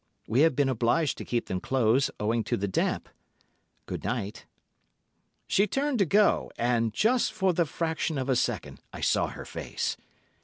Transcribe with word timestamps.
We 0.27 0.39
have 0.41 0.55
been 0.55 0.67
obliged 0.67 1.19
to 1.19 1.23
keep 1.25 1.45
them 1.45 1.59
closed, 1.59 2.09
owing 2.19 2.43
to 2.45 2.57
the 2.57 2.67
damp. 2.67 3.07
Good 3.85 4.03
night!' 4.03 4.47
"She 5.45 5.67
turned 5.67 5.99
to 5.99 6.07
go, 6.07 6.49
and 6.57 6.91
just 6.91 7.31
for 7.31 7.53
the 7.53 7.67
fraction 7.67 8.17
of 8.17 8.27
a 8.27 8.35
second 8.35 8.79
I 8.91 9.01
saw 9.01 9.27
her 9.27 9.45
face. 9.45 9.97